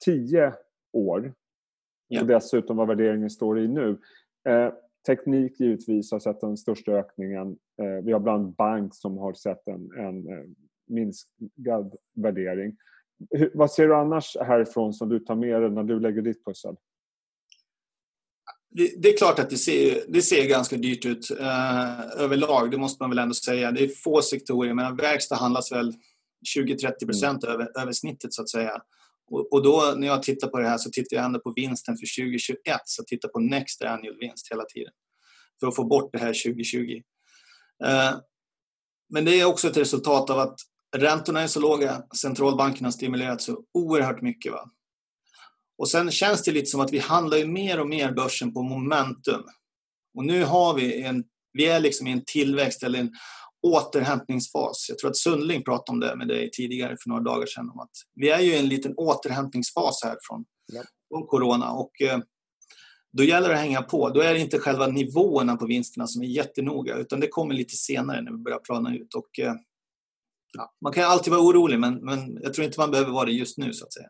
tio 0.06 0.54
år. 0.94 1.34
Ja. 2.12 2.22
Och 2.22 2.28
dessutom 2.28 2.78
vad 2.78 2.88
värderingen 2.88 3.30
står 3.30 3.60
i 3.60 3.68
nu. 3.68 4.00
Eh, 4.50 4.74
teknik 5.08 5.60
givetvis 5.60 6.12
har 6.12 6.20
sett 6.20 6.42
den 6.42 6.58
största 6.58 6.92
ökningen. 6.92 7.58
Eh, 7.82 8.06
vi 8.06 8.12
har 8.12 8.20
bland 8.20 8.56
bank 8.56 8.96
som 8.96 9.18
har 9.18 9.34
sett 9.34 9.68
en, 9.68 9.92
en 9.92 10.30
eh, 10.30 10.46
minskad 10.88 11.96
värdering. 12.16 12.78
Hur, 13.30 13.52
vad 13.54 13.72
ser 13.72 13.88
du 13.88 13.96
annars 13.96 14.38
härifrån 14.42 14.94
som 14.94 15.10
du 15.10 15.20
tar 15.20 15.36
med 15.36 15.62
dig 15.62 15.72
när 15.72 15.84
du 15.84 16.00
lägger 16.00 16.22
ditt 16.22 16.46
pussel? 16.46 16.76
Det, 18.72 19.02
det, 19.02 19.10
är 19.10 19.18
klart 19.18 19.40
att 19.40 19.50
det 19.50 19.58
ser, 19.58 20.04
det 20.08 20.22
ser 20.22 20.50
ganska 20.50 20.78
dyrt 20.78 21.06
ut 21.06 21.32
eh, 21.40 22.22
överlag, 22.24 22.72
det 22.72 22.78
måste 22.78 23.04
man 23.04 23.10
väl 23.10 23.20
ändå 23.20 23.34
säga. 23.34 23.72
Det 23.72 23.84
är 23.84 23.88
få 23.88 24.22
sektorer, 24.22 24.74
men 24.74 24.96
verkstad 24.96 25.36
handlas 25.36 25.72
väl 25.72 25.94
20-30 26.58 27.06
procent 27.06 27.44
mm. 27.44 27.54
över, 27.54 27.82
över 27.82 27.92
snittet 27.92 28.34
så 28.34 28.42
att 28.42 28.50
säga. 28.50 28.82
Och, 29.32 29.54
och, 29.54 29.64
då 29.64 29.94
när 29.98 30.08
jag 30.08 30.24
tittar 30.24 30.48
på 30.48 30.60
det 30.60 30.70
här 30.70 30.78
så 30.78 30.90
tittar 30.90 31.18
jag 31.18 31.26
ändå 31.26 31.40
på 31.40 31.54
vinsten 31.56 31.98
för 31.98 32.24
2021, 32.24 32.58
så 32.86 33.02
jag 33.02 33.08
tittar 33.08 33.30
på 33.30 33.40
next 33.40 33.82
annual 33.82 34.18
vinst 34.20 34.52
hela 34.52 34.64
tiden. 34.66 34.94
För 35.60 35.68
att 35.68 35.76
få 35.76 35.84
bort 35.84 36.10
det 36.12 36.20
här 36.20 36.34
2020. 36.46 37.02
Eh, 37.86 38.14
men 39.10 39.26
det 39.26 39.40
är 39.40 39.46
också 39.46 39.68
ett 39.68 39.78
resultat 39.78 40.30
av 40.30 40.40
att 40.40 40.56
Räntorna 40.98 41.42
är 41.42 41.48
så 41.48 41.60
låga, 41.60 42.04
centralbankerna 42.22 42.88
har 42.88 42.92
stimulerat 42.92 43.42
så 43.42 43.64
oerhört 43.74 44.22
mycket. 44.22 44.52
Va? 44.52 44.72
Och 45.78 45.90
sen 45.90 46.12
känns 46.12 46.44
det 46.44 46.52
lite 46.52 46.66
som 46.66 46.82
att 46.82 46.94
vi 46.94 47.00
handlar 47.00 47.38
ju 47.38 47.46
mer 47.46 47.80
och 47.80 47.88
mer 47.88 48.12
börsen 48.12 48.54
på 48.54 48.62
momentum. 48.62 49.44
Och 50.18 50.26
nu 50.26 50.44
har 50.44 50.74
vi 50.74 51.02
en, 51.02 51.24
vi 51.54 51.66
är 51.66 51.80
liksom 51.80 52.08
i 52.08 52.12
en 52.12 52.24
tillväxt 52.26 52.84
eller 52.84 53.00
en 53.00 53.12
återhämtningsfas. 53.62 54.86
Jag 54.90 54.98
tror 54.98 55.10
att 55.10 55.18
Sundling 55.18 55.64
pratade 55.64 55.92
om 55.92 56.00
det 56.00 56.16
med 56.16 56.28
dig 56.28 56.50
tidigare 56.52 56.98
för 57.04 57.10
några 57.10 57.22
dagar 57.22 57.46
sedan. 57.46 57.70
Om 57.70 57.80
att 57.80 57.92
vi 58.16 58.30
är 58.30 58.40
ju 58.40 58.54
i 58.54 58.60
en 58.60 58.68
liten 58.68 58.94
återhämtningsfas 58.98 60.04
här 60.04 60.18
från, 60.22 60.46
ja. 60.74 60.82
från 61.10 61.28
corona. 61.28 61.72
Och, 61.72 62.02
eh, 62.02 62.20
då 63.12 63.24
gäller 63.24 63.50
det 63.50 63.56
att 63.56 63.62
hänga 63.62 63.82
på. 63.82 64.10
Då 64.10 64.22
är 64.22 64.34
det 64.34 64.40
inte 64.40 64.60
själva 64.60 64.88
nivåerna 64.88 65.56
på 65.56 65.66
vinsterna 65.66 66.08
som 66.08 66.22
är 66.22 66.28
jättenoga 66.28 66.96
utan 66.96 67.20
det 67.20 67.28
kommer 67.28 67.54
lite 67.54 67.76
senare 67.76 68.22
när 68.22 68.32
vi 68.32 68.38
börjar 68.38 68.60
plana 68.60 68.96
ut. 68.96 69.14
Och, 69.14 69.40
eh, 69.40 69.54
ja, 70.58 70.74
man 70.82 70.94
kan 70.94 71.04
alltid 71.04 71.34
vara 71.34 71.42
orolig 71.42 71.80
men, 71.80 71.96
men 71.96 72.40
jag 72.42 72.54
tror 72.54 72.66
inte 72.66 72.80
man 72.80 72.92
behöver 72.92 73.12
vara 73.12 73.26
det 73.26 73.32
just 73.32 73.58
nu 73.58 73.74
så 73.74 73.86
att 73.86 73.94
säga. 73.94 74.10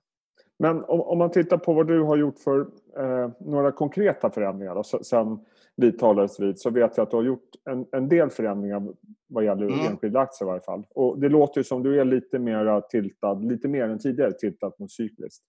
Men 0.59 0.83
om, 0.83 1.01
om 1.01 1.17
man 1.17 1.31
tittar 1.31 1.57
på 1.57 1.73
vad 1.73 1.87
du 1.87 2.03
har 2.03 2.17
gjort 2.17 2.39
för 2.39 2.59
eh, 2.97 3.31
några 3.39 3.71
konkreta 3.71 4.31
förändringar 4.31 4.75
då, 4.75 4.83
sen 4.83 5.39
vi 5.79 5.91
talades 5.91 6.39
vid 6.39 6.59
så 6.59 6.69
vet 6.69 6.97
jag 6.97 7.03
att 7.03 7.11
du 7.11 7.17
har 7.17 7.23
gjort 7.23 7.49
en, 7.69 7.85
en 7.91 8.09
del 8.09 8.29
förändringar 8.29 8.81
vad 9.27 9.45
gäller 9.45 9.65
mm. 9.65 9.79
enskilda 9.79 10.19
aktier 10.19 10.47
i 10.47 10.49
varje 10.49 10.61
fall. 10.61 10.83
Och 10.89 11.19
det 11.19 11.29
låter 11.29 11.59
ju 11.59 11.63
som 11.63 11.83
du 11.83 12.01
är 12.01 12.05
lite 12.05 12.39
mer 12.39 12.81
tiltad, 12.81 13.33
lite 13.33 13.67
mer 13.67 13.83
än 13.83 13.99
tidigare 13.99 14.33
tiltad 14.33 14.71
mot 14.79 14.91
cykliskt. 14.91 15.43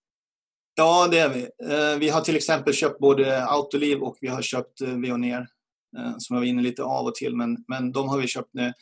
Ja, 0.75 1.09
det 1.11 1.19
är 1.19 1.29
vi. 1.29 1.43
Eh, 1.43 1.99
vi 1.99 2.09
har 2.09 2.21
till 2.21 2.37
exempel 2.37 2.73
köpt 2.73 2.99
både 2.99 3.45
Autoliv 3.45 4.03
och 4.03 4.17
vi 4.21 4.29
har 4.29 4.43
köpt 4.43 4.81
eh, 4.81 4.89
Veoneer 4.89 5.47
eh, 5.99 6.13
som 6.19 6.35
jag 6.35 6.41
var 6.41 6.47
inne 6.47 6.63
lite 6.63 6.83
av 6.83 7.07
och 7.07 7.15
till, 7.15 7.37
men, 7.37 7.65
men 7.69 7.93
de 7.93 8.09
har 8.09 8.19
vi 8.19 8.27
köpt 8.27 8.51
nu. 8.53 8.73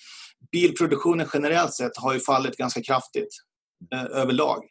Bilproduktionen 0.52 1.26
generellt 1.32 1.74
sett 1.74 1.96
har 1.96 2.14
ju 2.14 2.20
fallit 2.20 2.56
ganska 2.56 2.82
kraftigt 2.82 3.36
överlag. 4.12 4.64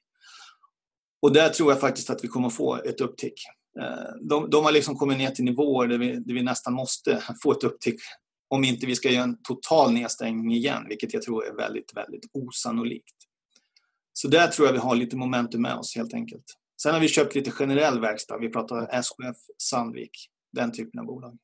Och 1.22 1.34
där 1.34 1.50
tror 1.50 1.72
jag 1.72 1.80
faktiskt 1.80 2.10
att 2.10 2.24
vi 2.24 2.28
kommer 2.28 2.50
få 2.50 2.76
ett 2.76 3.02
upptick. 3.02 3.34
De, 4.22 4.50
de 4.50 4.64
har 4.64 4.72
liksom 4.72 4.96
kommit 4.96 5.18
ner 5.18 5.30
till 5.30 5.46
nivåer 5.46 5.88
där 5.88 5.98
vi, 5.98 6.12
där 6.12 6.34
vi 6.34 6.44
nästan 6.44 6.74
måste 6.74 7.24
få 7.44 7.52
ett 7.52 7.64
upptick 7.64 8.00
om 8.50 8.64
inte 8.64 8.86
vi 8.86 8.96
ska 8.96 9.10
göra 9.10 9.24
en 9.24 9.42
total 9.42 9.94
nedstängning 9.94 10.52
igen, 10.52 10.86
vilket 10.90 11.14
jag 11.14 11.22
tror 11.22 11.46
är 11.46 11.54
väldigt, 11.54 11.98
väldigt 11.98 12.26
osannolikt. 12.34 13.16
Så 14.14 14.28
där 14.28 14.48
tror 14.48 14.68
jag 14.68 14.74
vi 14.74 14.80
har 14.80 14.96
lite 14.96 15.16
momentum 15.16 15.62
med 15.62 15.76
oss 15.76 15.96
helt 15.96 16.14
enkelt. 16.14 16.44
Sen 16.82 16.94
har 16.94 17.02
vi 17.02 17.08
köpt 17.08 17.36
lite 17.36 17.52
generell 17.52 18.02
verkstad. 18.02 18.38
Vi 18.38 18.50
pratar 18.50 18.88
SKF, 18.92 19.38
Sandvik, 19.58 20.12
den 20.52 20.72
typen 20.72 21.00
av 21.00 21.06
bolag. 21.06 21.38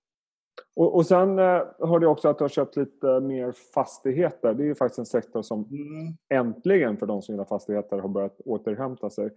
Och, 0.76 0.96
och 0.96 1.06
sen 1.06 1.40
eh, 1.40 1.62
hörde 1.80 2.06
jag 2.06 2.12
också 2.12 2.30
att 2.30 2.38
du 2.38 2.44
har 2.44 2.50
köpt 2.50 2.78
lite 2.78 3.20
mer 3.20 3.52
fastigheter. 3.74 4.54
Det 4.54 4.64
är 4.64 4.66
ju 4.66 4.76
faktiskt 4.76 5.00
en 5.00 5.06
sektor 5.06 5.42
som 5.42 5.60
mm. 5.60 6.14
äntligen 6.30 6.98
för 6.98 7.06
de 7.06 7.22
som 7.22 7.34
gillar 7.34 7.46
fastigheter 7.46 7.98
har 7.98 8.10
börjat 8.10 8.42
återhämta 8.46 9.10
sig. 9.10 9.30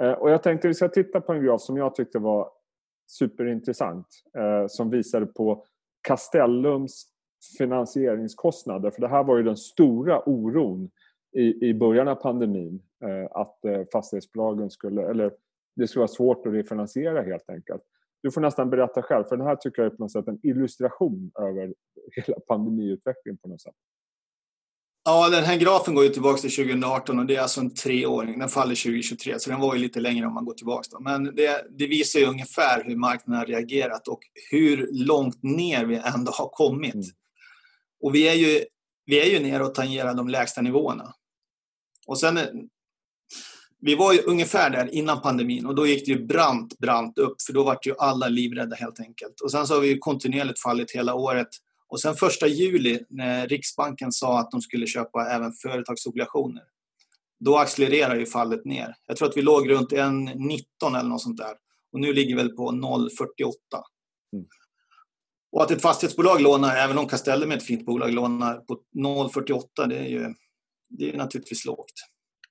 Eh, 0.00 0.12
och 0.12 0.30
jag 0.30 0.42
tänkte 0.42 0.68
att 0.68 0.70
vi 0.70 0.74
ska 0.74 0.88
titta 0.88 1.20
på 1.20 1.32
en 1.32 1.44
graf 1.44 1.60
som 1.60 1.76
jag 1.76 1.94
tyckte 1.94 2.18
var 2.18 2.50
superintressant. 3.06 4.06
Eh, 4.38 4.66
som 4.68 4.90
visade 4.90 5.26
på 5.26 5.64
Castellums 6.00 7.06
finansieringskostnader. 7.58 8.90
För 8.90 9.00
det 9.00 9.08
här 9.08 9.24
var 9.24 9.36
ju 9.36 9.42
den 9.42 9.56
stora 9.56 10.28
oron 10.28 10.90
i, 11.32 11.68
i 11.68 11.74
början 11.74 12.08
av 12.08 12.14
pandemin. 12.14 12.82
Eh, 13.04 13.28
att 13.30 13.58
fastighetsbolagen 13.92 14.70
skulle, 14.70 15.02
eller 15.02 15.32
det 15.76 15.88
skulle 15.88 16.00
vara 16.00 16.08
svårt 16.08 16.46
att 16.46 16.52
refinansiera 16.52 17.22
helt 17.22 17.50
enkelt. 17.50 17.82
Du 18.22 18.30
får 18.30 18.40
nästan 18.40 18.70
berätta 18.70 19.02
själv, 19.02 19.24
för 19.24 19.36
den 19.36 19.46
här 19.46 19.56
tycker 19.56 19.82
jag 19.82 19.92
är 19.92 19.96
på 19.96 20.02
något 20.02 20.12
sätt 20.12 20.28
en 20.28 20.38
illustration 20.42 21.30
över 21.40 21.74
hela 22.16 22.40
pandemiutvecklingen 22.40 23.38
på 23.38 23.48
något 23.48 23.60
sätt. 23.60 23.74
Ja, 25.04 25.28
den 25.28 25.44
här 25.44 25.56
grafen 25.56 25.94
går 25.94 26.04
ju 26.04 26.10
tillbaka 26.10 26.40
till 26.40 26.56
2018 26.56 27.18
och 27.18 27.26
det 27.26 27.36
är 27.36 27.40
alltså 27.40 27.60
en 27.60 27.74
treåring. 27.74 28.38
Den 28.38 28.48
faller 28.48 28.74
2023, 28.74 29.38
så 29.38 29.50
den 29.50 29.60
var 29.60 29.74
ju 29.74 29.80
lite 29.80 30.00
längre 30.00 30.26
om 30.26 30.34
man 30.34 30.44
går 30.44 30.54
tillbaka. 30.54 30.88
Då. 30.90 31.00
Men 31.00 31.24
det, 31.36 31.66
det 31.78 31.86
visar 31.86 32.20
ju 32.20 32.26
ungefär 32.26 32.84
hur 32.84 32.96
marknaden 32.96 33.38
har 33.38 33.46
reagerat 33.46 34.08
och 34.08 34.20
hur 34.50 34.88
långt 34.92 35.42
ner 35.42 35.84
vi 35.84 35.96
ändå 35.96 36.32
har 36.32 36.48
kommit. 36.48 36.94
Mm. 36.94 37.06
Och 38.02 38.14
vi 38.14 38.28
är 38.28 38.34
ju, 38.34 38.64
vi 39.06 39.20
är 39.20 39.26
ju 39.26 39.40
nere 39.40 39.64
och 39.64 39.74
tangerar 39.74 40.14
de 40.14 40.28
lägsta 40.28 40.60
nivåerna. 40.60 41.14
Och 42.06 42.18
sen, 42.18 42.38
vi 43.80 43.94
var 43.94 44.12
ju 44.12 44.18
ungefär 44.22 44.70
där 44.70 44.94
innan 44.94 45.20
pandemin 45.20 45.66
och 45.66 45.74
då 45.74 45.86
gick 45.86 46.06
det 46.06 46.12
ju 46.12 46.26
brant, 46.26 46.78
brant 46.78 47.18
upp 47.18 47.42
för 47.46 47.52
då 47.52 47.64
var 47.64 47.78
ju 47.82 47.94
alla 47.98 48.28
livrädda 48.28 48.76
helt 48.76 49.00
enkelt. 49.00 49.40
Och 49.40 49.50
sen 49.50 49.66
så 49.66 49.74
har 49.74 49.80
vi 49.80 49.98
kontinuerligt 49.98 50.62
fallit 50.62 50.90
hela 50.90 51.14
året. 51.14 51.48
Och 51.92 52.00
sen 52.00 52.14
första 52.14 52.46
juli 52.46 53.04
när 53.08 53.48
Riksbanken 53.48 54.12
sa 54.12 54.38
att 54.38 54.50
de 54.50 54.60
skulle 54.60 54.86
köpa 54.86 55.26
även 55.30 55.52
företagsobligationer, 55.52 56.62
då 57.40 57.56
accelererar 57.56 58.14
ju 58.14 58.26
fallet 58.26 58.64
ner. 58.64 58.94
Jag 59.06 59.16
tror 59.16 59.28
att 59.28 59.36
vi 59.36 59.42
låg 59.42 59.70
runt 59.70 59.92
1,19 59.92 60.98
eller 60.98 61.08
något 61.08 61.22
sånt 61.22 61.38
där. 61.38 61.54
Och 61.92 62.00
nu 62.00 62.12
ligger 62.12 62.36
vi 62.36 62.42
väl 62.42 62.56
på 62.56 62.70
0,48. 62.70 63.52
Mm. 64.32 64.46
Och 65.52 65.62
att 65.62 65.70
ett 65.70 65.82
fastighetsbolag 65.82 66.40
lånar, 66.40 66.76
även 66.76 66.98
om 66.98 67.06
Castellum 67.06 67.50
är 67.50 67.56
ett 67.56 67.66
fint 67.66 67.86
bolag, 67.86 68.12
lånar 68.12 68.54
på 68.54 68.80
0,48 68.96 69.88
det 69.88 69.98
är 69.98 70.08
ju 70.08 70.34
det 70.88 71.14
är 71.14 71.16
naturligtvis 71.16 71.64
lågt. 71.64 71.94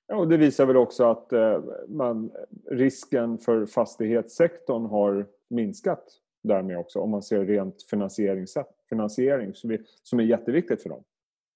Ja, 0.06 0.16
och 0.16 0.28
det 0.28 0.36
visar 0.36 0.66
väl 0.66 0.76
också 0.76 1.04
att 1.04 1.32
eh, 1.32 1.60
man, 1.88 2.30
risken 2.70 3.38
för 3.38 3.66
fastighetssektorn 3.66 4.86
har 4.86 5.26
minskat 5.50 6.04
därmed 6.42 6.78
också 6.78 7.00
om 7.00 7.10
man 7.10 7.22
ser 7.22 7.44
rent 7.44 7.86
finansiering, 7.90 8.46
finansiering 8.92 9.54
som, 9.54 9.70
är, 9.70 9.80
som 10.02 10.20
är 10.20 10.24
jätteviktigt 10.24 10.82
för 10.82 10.88
dem. 10.88 11.04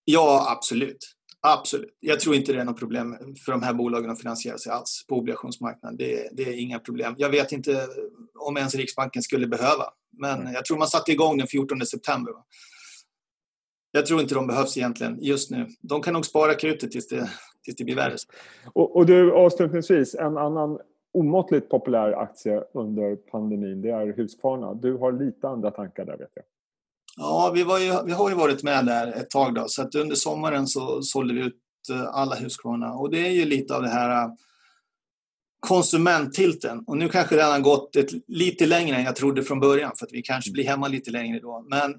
Ja, 0.04 0.46
absolut. 0.56 1.16
Absolut. 1.40 1.96
Jag 2.00 2.20
tror 2.20 2.34
inte 2.34 2.52
det 2.52 2.60
är 2.60 2.64
något 2.64 2.78
problem 2.78 3.16
för 3.44 3.52
de 3.52 3.62
här 3.62 3.74
bolagen 3.74 4.10
att 4.10 4.20
finansiera 4.20 4.58
sig 4.58 4.72
alls 4.72 5.04
på 5.08 5.16
obligationsmarknaden. 5.16 5.96
Det, 5.96 6.28
det 6.32 6.42
är 6.42 6.60
inga 6.60 6.78
problem. 6.78 7.14
Jag 7.18 7.30
vet 7.30 7.52
inte 7.52 7.86
om 8.38 8.56
ens 8.56 8.74
Riksbanken 8.74 9.22
skulle 9.22 9.46
behöva. 9.46 9.84
Men 10.18 10.40
mm. 10.40 10.52
jag 10.52 10.64
tror 10.64 10.78
man 10.78 10.88
satte 10.88 11.12
igång 11.12 11.38
den 11.38 11.46
14 11.46 11.86
september. 11.86 12.34
Jag 13.90 14.06
tror 14.06 14.20
inte 14.20 14.34
de 14.34 14.46
behövs 14.46 14.76
egentligen 14.76 15.18
just 15.20 15.50
nu. 15.50 15.66
De 15.80 16.02
kan 16.02 16.14
nog 16.14 16.26
spara 16.26 16.54
krutet 16.54 16.90
tills 16.90 17.08
det, 17.08 17.30
tills 17.64 17.76
det 17.76 17.84
blir 17.84 17.96
värre. 17.96 18.16
Och, 18.72 18.96
och 18.96 19.06
du, 19.06 19.32
avslutningsvis, 19.32 20.14
en 20.14 20.38
annan 20.38 20.78
omåttligt 21.12 21.68
populär 21.68 22.12
aktie 22.12 22.64
under 22.74 23.16
pandemin, 23.16 23.82
det 23.82 23.90
är 23.90 24.06
Husqvarna. 24.06 24.74
Du 24.74 24.96
har 24.96 25.12
lite 25.12 25.48
andra 25.48 25.70
tankar 25.70 26.04
där 26.04 26.16
vet 26.18 26.30
jag. 26.34 26.44
Ja, 27.16 27.50
vi, 27.54 27.60
ju, 27.60 28.04
vi 28.04 28.12
har 28.12 28.28
ju 28.28 28.34
varit 28.34 28.62
med 28.62 28.86
där 28.86 29.06
ett 29.06 29.30
tag 29.30 29.54
då, 29.54 29.68
så 29.68 29.82
att 29.82 29.94
under 29.94 30.16
sommaren 30.16 30.66
så 30.66 31.02
sålde 31.02 31.34
vi 31.34 31.40
ut 31.40 31.60
eh, 31.90 32.02
alla 32.02 32.34
Husqvarna 32.34 32.92
och 32.92 33.10
det 33.10 33.26
är 33.26 33.30
ju 33.30 33.44
lite 33.44 33.76
av 33.76 33.82
det 33.82 33.88
här 33.88 34.24
eh, 34.24 34.30
konsumenttilten. 35.60 36.84
Och 36.86 36.96
nu 36.96 37.08
kanske 37.08 37.36
den 37.36 37.50
har 37.50 37.60
gått 37.60 37.96
ett, 37.96 38.10
lite 38.28 38.66
längre 38.66 38.96
än 38.96 39.04
jag 39.04 39.16
trodde 39.16 39.42
från 39.42 39.60
början 39.60 39.92
för 39.98 40.06
att 40.06 40.12
vi 40.12 40.22
kanske 40.22 40.50
blir 40.50 40.64
hemma 40.64 40.88
lite 40.88 41.10
längre 41.10 41.40
då. 41.40 41.66
Men 41.70 41.94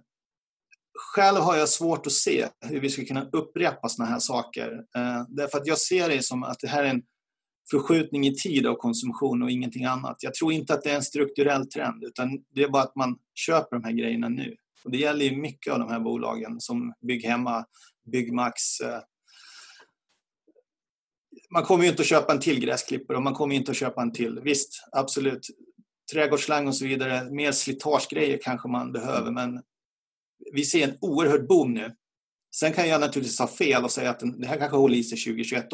själv 1.16 1.38
har 1.38 1.56
jag 1.56 1.70
svårt 1.70 2.08
att 2.08 2.14
se 2.14 2.48
hur 2.62 2.80
vi 2.80 2.90
ska 2.90 3.06
kunna 3.06 3.30
upprepa 3.32 3.90
sådana 3.90 4.12
här 4.12 4.20
saker. 4.20 4.72
Eh, 4.96 5.24
därför 5.30 5.58
att 5.58 5.68
jag 5.68 5.78
ser 5.78 6.10
det 6.10 6.24
som 6.24 6.44
att 6.44 6.60
det 6.60 6.68
här 6.68 6.84
är 6.84 6.90
en 6.90 7.02
förskjutning 7.72 8.28
i 8.28 8.36
tid 8.36 8.68
av 8.68 8.76
konsumtion 8.76 9.44
och 9.44 9.52
ingenting 9.52 9.86
annat. 9.86 10.18
Jag 10.20 10.34
tror 10.34 10.54
inte 10.54 10.74
att 10.74 10.84
det 10.84 10.92
är 10.92 10.96
en 10.96 11.04
strukturell 11.04 11.70
trend 11.70 12.04
utan 12.04 12.40
det 12.56 12.64
är 12.64 12.70
bara 12.70 12.84
att 12.84 12.96
man 12.96 13.18
köper 13.36 13.76
de 13.76 13.84
här 13.84 13.92
grejerna 13.92 14.30
nu. 14.30 14.56
Och 14.88 14.92
det 14.92 14.98
gäller 14.98 15.26
ju 15.26 15.38
mycket 15.38 15.74
av 15.74 15.80
de 15.80 15.90
här 15.90 16.00
bolagen 16.00 16.62
som 16.62 16.94
Bygghemma, 17.08 17.66
Byggmax. 18.12 18.80
Eh. 18.80 19.00
Man 21.54 21.64
kommer 21.64 21.84
ju 21.84 21.90
inte 21.90 22.02
att 22.02 22.08
köpa 22.08 22.34
en 22.34 22.40
till 22.40 22.60
gräsklippare 22.60 23.18
och 23.18 23.24
man 23.24 23.34
kommer 23.34 23.56
inte 23.56 23.72
att 23.72 23.78
köpa 23.78 24.02
en 24.02 24.14
till. 24.14 24.40
Visst, 24.44 24.84
absolut. 24.92 25.48
Trädgårdsslang 26.12 26.68
och 26.68 26.76
så 26.76 26.86
vidare, 26.86 27.30
mer 27.32 27.52
slitagegrejer 27.52 28.40
kanske 28.44 28.70
man 28.70 28.92
behöver 28.92 29.32
men 29.32 29.62
vi 30.54 30.66
ser 30.66 30.88
en 30.88 30.98
oerhörd 31.02 31.48
boom 31.48 31.74
nu. 31.74 31.96
Sen 32.56 32.74
kan 32.74 32.90
jag 32.90 33.02
naturligtvis 33.02 33.40
ha 33.40 33.48
fel 33.48 33.84
och 33.84 33.92
säga 33.92 34.10
att 34.10 34.20
det 34.20 34.48
här 34.48 34.58
kanske 34.58 34.78
håller 34.78 34.98
i 34.98 35.04
sig 35.04 35.18
2021 35.18 35.68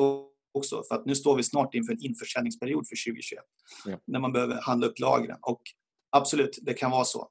också. 0.54 0.84
För 0.88 0.96
att 0.96 1.06
nu 1.06 1.16
står 1.16 1.36
vi 1.36 1.44
snart 1.44 1.74
inför 1.74 1.94
en 1.94 2.04
införsäljningsperiod 2.04 2.88
för 2.88 3.12
2021. 3.12 3.44
Ja. 3.86 4.00
När 4.08 4.20
man 4.20 4.32
behöver 4.32 4.62
handla 4.62 4.88
upp 4.88 5.00
lagren. 5.00 5.38
Och 5.42 5.62
absolut, 6.10 6.60
det 6.62 6.74
kan 6.74 6.92
vara 6.92 7.06
så. 7.06 7.30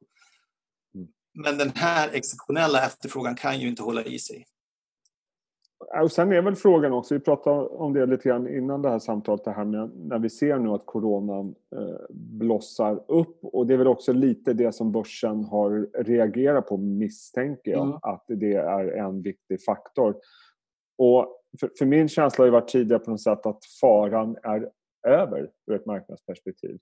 Men 1.34 1.58
den 1.58 1.70
här 1.74 2.10
exceptionella 2.12 2.86
efterfrågan 2.86 3.34
kan 3.34 3.60
ju 3.60 3.68
inte 3.68 3.82
hålla 3.82 4.02
i 4.02 4.18
sig. 4.18 4.46
Och 6.02 6.12
sen 6.12 6.32
är 6.32 6.42
väl 6.42 6.56
frågan 6.56 6.92
också, 6.92 7.14
vi 7.14 7.20
pratade 7.20 7.66
om 7.66 7.92
det 7.92 8.06
lite 8.06 8.28
grann 8.28 8.48
innan 8.48 8.82
det 8.82 8.90
här 8.90 8.98
samtalet, 8.98 9.44
det 9.44 9.50
här 9.50 9.64
med 9.64 9.90
när 9.96 10.18
vi 10.18 10.30
ser 10.30 10.58
nu 10.58 10.70
att 10.70 10.86
coronan 10.86 11.54
eh, 11.76 12.06
blossar 12.10 13.04
upp 13.08 13.38
och 13.42 13.66
det 13.66 13.74
är 13.74 13.78
väl 13.78 13.86
också 13.86 14.12
lite 14.12 14.52
det 14.52 14.72
som 14.72 14.92
börsen 14.92 15.44
har 15.44 15.88
reagerat 16.04 16.66
på 16.66 16.76
misstänker 16.76 17.70
jag, 17.70 17.86
mm. 17.86 17.98
att 18.02 18.24
det 18.26 18.54
är 18.54 18.88
en 18.88 19.22
viktig 19.22 19.64
faktor. 19.64 20.16
Och 20.98 21.42
för, 21.60 21.70
för, 21.78 21.86
min 21.86 22.08
känsla 22.08 22.42
har 22.42 22.46
ju 22.46 22.52
varit 22.52 22.68
tidigare 22.68 22.98
på 22.98 23.10
något 23.10 23.22
sätt 23.22 23.46
att 23.46 23.64
faran 23.80 24.36
är 24.42 24.70
över 25.06 25.50
ur 25.66 25.74
ett 25.74 25.86
marknadsperspektiv. 25.86 26.78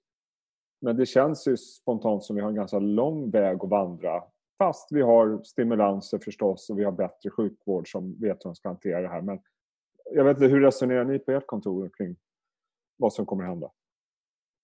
Men 0.80 0.96
det 0.96 1.06
känns 1.06 1.48
ju 1.48 1.56
spontant 1.56 2.24
som 2.24 2.36
vi 2.36 2.42
har 2.42 2.48
en 2.48 2.54
ganska 2.54 2.78
lång 2.78 3.30
väg 3.30 3.58
att 3.62 3.70
vandra 3.70 4.22
Fast 4.62 4.88
vi 4.90 5.02
har 5.02 5.42
stimulanser 5.44 6.18
förstås 6.18 6.70
och 6.70 6.78
vi 6.78 6.84
har 6.84 6.92
bättre 6.92 7.30
sjukvård 7.30 7.90
som 7.90 8.20
vet 8.20 8.36
hur 8.36 8.48
de 8.50 8.54
ska 8.54 8.68
hantera 8.68 9.00
det 9.00 9.08
här. 9.08 9.22
Men 9.22 9.38
jag 10.14 10.24
vet 10.24 10.36
inte, 10.36 10.46
hur 10.46 10.60
resonerar 10.60 11.04
ni 11.04 11.18
på 11.18 11.32
ert 11.32 11.46
kontor 11.46 11.90
kring 11.96 12.16
vad 12.96 13.12
som 13.12 13.26
kommer 13.26 13.44
att 13.44 13.50
hända? 13.50 13.70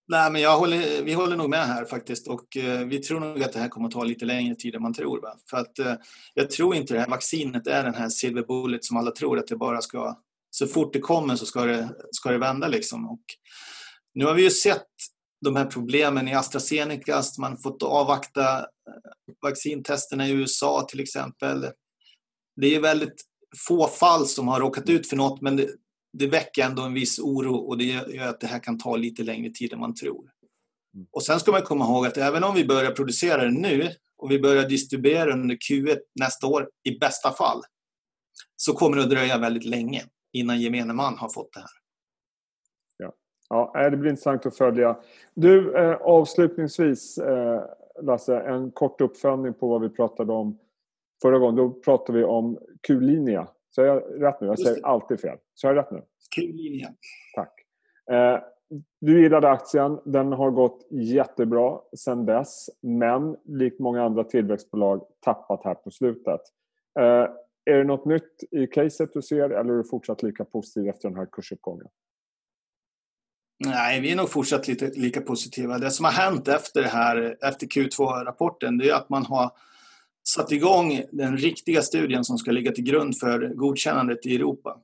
Nej, 0.08 0.32
men 0.32 0.42
jag 0.42 0.58
håller, 0.58 1.02
vi 1.04 1.12
håller 1.12 1.36
nog 1.36 1.50
med 1.50 1.66
här 1.66 1.84
faktiskt 1.84 2.28
och 2.28 2.56
eh, 2.56 2.86
vi 2.86 2.98
tror 2.98 3.20
nog 3.20 3.42
att 3.42 3.52
det 3.52 3.58
här 3.58 3.68
kommer 3.68 3.86
att 3.86 3.92
ta 3.92 4.04
lite 4.04 4.24
längre 4.24 4.54
tid 4.54 4.74
än 4.74 4.82
man 4.82 4.94
tror. 4.94 5.20
Va? 5.20 5.36
För 5.50 5.56
att 5.56 5.78
eh, 5.78 5.94
jag 6.34 6.50
tror 6.50 6.74
inte 6.74 6.94
det 6.94 7.00
här 7.00 7.10
vaccinet 7.10 7.66
är 7.66 7.84
den 7.84 7.94
här 7.94 8.08
silver 8.08 8.42
bullet 8.42 8.84
som 8.84 8.96
alla 8.96 9.10
tror 9.10 9.38
att 9.38 9.46
det 9.46 9.56
bara 9.56 9.80
ska, 9.80 10.18
så 10.50 10.66
fort 10.66 10.92
det 10.92 11.00
kommer 11.00 11.36
så 11.36 11.46
ska 11.46 11.64
det, 11.64 11.88
ska 12.10 12.30
det 12.30 12.38
vända 12.38 12.68
liksom. 12.68 13.10
Och 13.10 13.24
nu 14.14 14.24
har 14.24 14.34
vi 14.34 14.42
ju 14.42 14.50
sett 14.50 14.86
de 15.44 15.56
här 15.56 15.66
problemen 15.66 16.28
i 16.28 16.34
AstraZeneca, 16.34 17.22
man 17.38 17.58
fått 17.58 17.82
avvakta 17.82 18.58
eh, 18.58 18.64
vaccintesterna 19.42 20.28
i 20.28 20.32
USA 20.32 20.86
till 20.88 21.00
exempel. 21.00 21.66
Det 22.60 22.74
är 22.74 22.80
väldigt 22.80 23.22
få 23.68 23.88
fall 23.88 24.26
som 24.26 24.48
har 24.48 24.60
råkat 24.60 24.88
ut 24.88 25.08
för 25.08 25.16
något 25.16 25.40
men 25.40 25.56
det, 25.56 25.68
det 26.12 26.26
väcker 26.26 26.64
ändå 26.64 26.82
en 26.82 26.94
viss 26.94 27.18
oro 27.18 27.54
och 27.54 27.78
det 27.78 27.84
gör 27.84 28.28
att 28.28 28.40
det 28.40 28.46
här 28.46 28.58
kan 28.58 28.78
ta 28.78 28.96
lite 28.96 29.22
längre 29.22 29.50
tid 29.50 29.72
än 29.72 29.80
man 29.80 29.94
tror. 29.94 30.30
Och 31.12 31.22
sen 31.22 31.40
ska 31.40 31.52
man 31.52 31.62
komma 31.62 31.84
ihåg 31.84 32.06
att 32.06 32.16
även 32.16 32.44
om 32.44 32.54
vi 32.54 32.64
börjar 32.64 32.90
producera 32.90 33.44
det 33.44 33.50
nu 33.50 33.90
och 34.18 34.30
vi 34.30 34.38
börjar 34.38 34.68
distribuera 34.68 35.32
under 35.32 35.56
Q1 35.56 35.98
nästa 36.20 36.46
år 36.46 36.68
i 36.84 36.98
bästa 36.98 37.32
fall 37.32 37.62
så 38.56 38.72
kommer 38.72 38.96
det 38.96 39.02
att 39.02 39.10
dröja 39.10 39.38
väldigt 39.38 39.64
länge 39.64 40.04
innan 40.32 40.60
gemene 40.60 40.92
man 40.92 41.18
har 41.18 41.28
fått 41.28 41.52
det 41.52 41.60
här. 41.60 41.85
Ja, 43.48 43.88
det 43.90 43.96
blir 43.96 44.10
intressant 44.10 44.46
att 44.46 44.56
följa. 44.56 44.96
Du, 45.34 45.76
eh, 45.76 45.96
avslutningsvis 46.00 47.18
eh, 47.18 47.62
Lasse, 48.02 48.40
en 48.40 48.70
kort 48.70 49.00
uppföljning 49.00 49.54
på 49.54 49.68
vad 49.68 49.80
vi 49.80 49.88
pratade 49.88 50.32
om 50.32 50.58
förra 51.22 51.38
gången. 51.38 51.56
Då 51.56 51.70
pratade 51.70 52.18
vi 52.18 52.24
om 52.24 52.58
Q-linja. 52.86 53.48
Så 53.70 53.82
jag 53.82 54.02
rätt 54.22 54.40
nu? 54.40 54.46
Jag 54.46 54.58
säger 54.58 54.86
alltid 54.86 55.20
fel. 55.20 55.38
Så 55.54 55.66
jag 55.66 55.76
rätt 55.76 55.90
nu? 55.90 56.02
Q-linja. 56.36 56.88
Tack. 57.34 57.52
Eh, 58.10 58.38
du 59.00 59.22
gillade 59.22 59.50
aktien. 59.50 59.98
Den 60.04 60.32
har 60.32 60.50
gått 60.50 60.86
jättebra 60.90 61.80
sedan 61.96 62.26
dess. 62.26 62.70
Men 62.80 63.36
likt 63.44 63.78
många 63.78 64.04
andra 64.04 64.24
tillväxtbolag 64.24 65.04
tappat 65.20 65.64
här 65.64 65.74
på 65.74 65.90
slutet. 65.90 66.40
Eh, 66.98 67.26
är 67.64 67.78
det 67.78 67.84
något 67.84 68.04
nytt 68.04 68.44
i 68.50 68.66
caset 68.66 69.12
du 69.12 69.22
ser 69.22 69.50
eller 69.50 69.72
är 69.72 69.76
du 69.76 69.84
fortsatt 69.84 70.22
lika 70.22 70.44
positiv 70.44 70.88
efter 70.88 71.08
den 71.08 71.18
här 71.18 71.26
kursuppgången? 71.32 71.88
Nej, 73.58 74.00
vi 74.00 74.12
är 74.12 74.16
nog 74.16 74.30
fortsatt 74.30 74.68
lite, 74.68 74.90
lika 74.94 75.20
positiva. 75.20 75.78
Det 75.78 75.90
som 75.90 76.04
har 76.04 76.12
hänt 76.12 76.48
efter, 76.48 76.82
det 76.82 76.88
här, 76.88 77.36
efter 77.42 77.66
Q2-rapporten 77.66 78.78
det 78.78 78.88
är 78.88 78.94
att 78.94 79.08
man 79.08 79.26
har 79.26 79.50
satt 80.28 80.52
igång 80.52 81.02
den 81.12 81.36
riktiga 81.36 81.82
studien 81.82 82.24
som 82.24 82.38
ska 82.38 82.50
ligga 82.50 82.72
till 82.72 82.84
grund 82.84 83.18
för 83.18 83.54
godkännandet 83.54 84.26
i 84.26 84.34
Europa. 84.34 84.76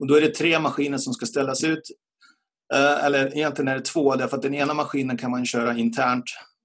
Och 0.00 0.06
då 0.06 0.14
är 0.14 0.20
det 0.20 0.34
tre 0.34 0.58
maskiner 0.58 0.98
som 0.98 1.14
ska 1.14 1.26
ställas 1.26 1.64
ut. 1.64 1.90
Eh, 2.74 3.04
eller 3.04 3.36
egentligen 3.36 3.68
är 3.68 3.74
det 3.74 3.84
två, 3.84 4.16
därför 4.16 4.36
att 4.36 4.42
den 4.42 4.54
ena 4.54 4.74
maskinen 4.74 5.16
kan 5.16 5.30
man 5.30 5.46
köra 5.46 5.78
internt. 5.78 6.24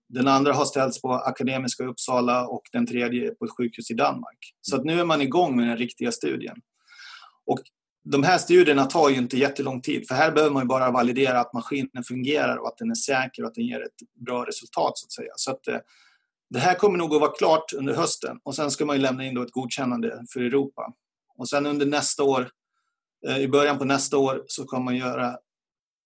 Den 0.09 0.27
andra 0.27 0.53
har 0.53 0.65
ställts 0.65 1.01
på 1.01 1.13
Akademiska 1.13 1.83
Uppsala 1.83 2.47
och 2.47 2.61
den 2.71 2.87
tredje 2.87 3.31
på 3.31 3.45
ett 3.45 3.51
sjukhus 3.57 3.91
i 3.91 3.93
Danmark. 3.93 4.53
Så 4.61 4.75
att 4.75 4.85
nu 4.85 4.99
är 4.99 5.05
man 5.05 5.21
igång 5.21 5.57
med 5.57 5.67
den 5.67 5.77
riktiga 5.77 6.11
studien. 6.11 6.55
Och 7.45 7.59
de 8.03 8.23
här 8.23 8.37
studierna 8.37 8.85
tar 8.85 9.09
ju 9.09 9.15
inte 9.15 9.37
jättelång 9.37 9.81
tid, 9.81 10.07
för 10.07 10.15
här 10.15 10.31
behöver 10.31 10.53
man 10.53 10.67
bara 10.67 10.91
validera 10.91 11.39
att 11.39 11.53
maskinen 11.53 12.03
fungerar 12.07 12.57
och 12.57 12.67
att 12.67 12.77
den 12.77 12.91
är 12.91 12.95
säker 12.95 13.43
och 13.43 13.47
att 13.47 13.55
den 13.55 13.65
ger 13.65 13.81
ett 13.81 14.25
bra 14.25 14.45
resultat. 14.45 14.97
så 14.97 15.05
att 15.05 15.11
säga. 15.11 15.33
Så 15.35 15.51
att, 15.51 15.67
eh, 15.67 15.77
det 16.49 16.59
här 16.59 16.75
kommer 16.75 16.97
nog 16.97 17.15
att 17.15 17.21
vara 17.21 17.31
klart 17.31 17.73
under 17.73 17.93
hösten 17.93 18.39
och 18.43 18.55
sen 18.55 18.71
ska 18.71 18.85
man 18.85 19.01
lämna 19.01 19.25
in 19.25 19.35
då 19.35 19.41
ett 19.41 19.51
godkännande 19.51 20.23
för 20.33 20.39
Europa. 20.39 20.93
Och 21.37 21.49
sen 21.49 21.65
under 21.65 21.85
nästa 21.85 22.23
år, 22.23 22.49
eh, 23.27 23.37
i 23.37 23.47
början 23.47 23.77
på 23.77 23.85
nästa 23.85 24.17
år, 24.17 24.43
så 24.47 24.65
kommer 24.65 24.83
man 24.83 24.95
göra 24.95 25.37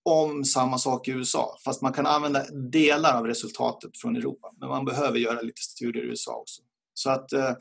om 0.05 0.45
samma 0.45 0.77
sak 0.77 1.07
i 1.07 1.11
USA. 1.11 1.57
Fast 1.65 1.81
man 1.81 1.93
kan 1.93 2.05
använda 2.05 2.43
delar 2.51 3.17
av 3.17 3.27
resultatet 3.27 3.97
från 3.97 4.15
Europa. 4.15 4.51
Men 4.59 4.69
man 4.69 4.85
behöver 4.85 5.17
göra 5.17 5.41
lite 5.41 5.61
studier 5.61 6.03
i 6.03 6.07
USA 6.07 6.35
också. 6.35 6.61
Så 6.93 7.09
att 7.09 7.33
eh, 7.33 7.51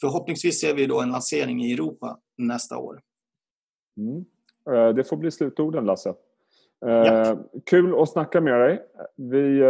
förhoppningsvis 0.00 0.60
ser 0.60 0.74
vi 0.74 0.86
då 0.86 1.00
en 1.00 1.10
lansering 1.10 1.64
i 1.64 1.72
Europa 1.72 2.18
nästa 2.38 2.78
år. 2.78 3.00
Mm. 3.96 4.24
Eh, 4.70 4.94
det 4.94 5.04
får 5.04 5.16
bli 5.16 5.30
slutorden 5.30 5.84
Lasse. 5.84 6.14
Ja. 6.80 7.38
Kul 7.66 8.02
att 8.02 8.10
snacka 8.10 8.40
med 8.40 8.60
dig. 8.60 8.82
Vi 9.16 9.62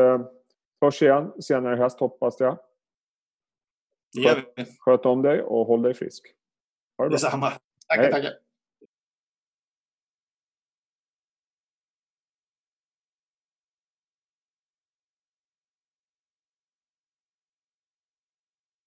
hörs 0.80 1.02
igen 1.02 1.32
senare 1.42 1.74
i 1.74 1.78
höst 1.78 2.00
hoppas 2.00 2.40
jag. 2.40 2.58
Vi. 4.16 4.66
Sköt 4.78 5.06
om 5.06 5.22
dig 5.22 5.42
och 5.42 5.66
håll 5.66 5.82
dig 5.82 5.94
frisk. 5.94 6.26
Ha 6.98 7.04
det 7.04 7.08
bra. 7.08 7.14
Detsamma. 7.14 7.52
Tackar, 7.88 8.10
tackar. 8.10 8.32